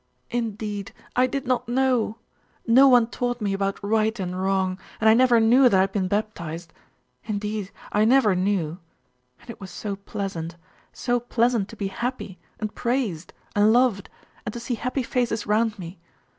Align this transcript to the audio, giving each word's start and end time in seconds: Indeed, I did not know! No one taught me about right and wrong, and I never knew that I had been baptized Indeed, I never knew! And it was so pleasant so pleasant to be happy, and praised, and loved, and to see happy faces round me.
Indeed, 0.31 0.93
I 1.15 1.27
did 1.27 1.45
not 1.45 1.69
know! 1.69 2.17
No 2.65 2.87
one 2.87 3.05
taught 3.05 3.39
me 3.39 3.53
about 3.53 3.79
right 3.83 4.19
and 4.19 4.41
wrong, 4.41 4.79
and 4.99 5.07
I 5.07 5.13
never 5.13 5.39
knew 5.39 5.61
that 5.69 5.75
I 5.77 5.81
had 5.81 5.91
been 5.91 6.07
baptized 6.07 6.73
Indeed, 7.25 7.69
I 7.91 8.03
never 8.03 8.33
knew! 8.35 8.79
And 9.41 9.51
it 9.51 9.61
was 9.61 9.69
so 9.69 9.95
pleasant 9.95 10.55
so 10.91 11.19
pleasant 11.19 11.69
to 11.69 11.75
be 11.75 11.89
happy, 11.89 12.39
and 12.59 12.73
praised, 12.73 13.31
and 13.55 13.71
loved, 13.71 14.09
and 14.43 14.51
to 14.53 14.59
see 14.59 14.73
happy 14.73 15.03
faces 15.03 15.45
round 15.45 15.77
me. 15.77 15.99